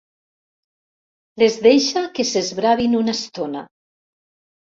[1.43, 3.63] Les deixa que s'esbravin una estona.